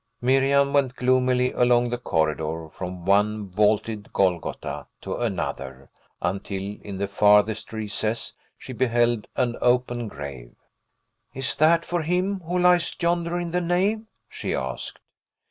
Miriam 0.19 0.73
went 0.73 0.95
gloomily 0.95 1.51
along 1.51 1.91
the 1.91 1.97
corridor, 1.99 2.67
from 2.71 3.05
one 3.05 3.47
vaulted 3.51 4.11
Golgotha 4.13 4.87
to 5.01 5.17
another, 5.17 5.91
until 6.23 6.81
in 6.81 6.97
the 6.97 7.07
farthest 7.07 7.71
recess 7.71 8.33
she 8.57 8.73
beheld 8.73 9.27
an 9.35 9.57
open 9.61 10.07
grave. 10.07 10.55
"Is 11.35 11.53
that 11.57 11.85
for 11.85 12.01
him 12.01 12.39
who 12.39 12.57
lies 12.57 12.95
yonder 12.99 13.37
in 13.39 13.51
the 13.51 13.61
nave?" 13.61 14.01
she 14.27 14.55
asked. 14.55 14.99